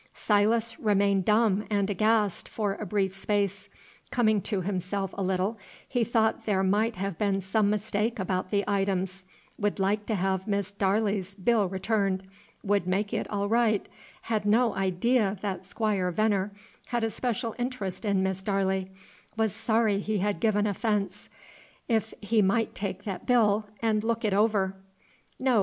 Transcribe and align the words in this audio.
Silas 0.15 0.79
remained 0.79 1.25
dumb 1.25 1.63
and 1.69 1.87
aghast 1.87 2.49
for 2.49 2.73
a 2.73 2.87
brief 2.87 3.13
space. 3.13 3.69
Coming 4.09 4.41
to 4.41 4.61
himself 4.61 5.13
a 5.15 5.21
little, 5.21 5.59
he 5.87 6.03
thought 6.03 6.47
there 6.47 6.63
might 6.63 6.95
have 6.95 7.19
been 7.19 7.39
some 7.39 7.69
mistake 7.69 8.17
about 8.17 8.49
the 8.49 8.63
items, 8.67 9.25
would 9.59 9.79
like 9.79 10.07
to 10.07 10.15
have 10.15 10.47
Miss 10.47 10.71
barley's 10.71 11.35
bill 11.35 11.69
returned, 11.69 12.23
would 12.63 12.87
make 12.87 13.13
it 13.13 13.29
all 13.29 13.47
right, 13.47 13.87
had 14.23 14.43
no 14.43 14.73
idee 14.73 15.19
that 15.19 15.63
Squire 15.65 16.09
Venner 16.09 16.51
had 16.87 17.03
a 17.03 17.11
special 17.11 17.53
int'rest 17.59 18.03
in 18.03 18.23
Miss 18.23 18.41
barley, 18.41 18.89
was 19.37 19.53
sorry 19.53 19.99
he 19.99 20.17
had 20.17 20.39
given 20.39 20.65
offence, 20.65 21.29
if 21.87 22.11
he 22.23 22.41
might 22.41 22.73
take 22.73 23.03
that 23.03 23.27
bill 23.27 23.67
and 23.83 24.03
look 24.03 24.25
it 24.25 24.33
over 24.33 24.75
"No. 25.37 25.59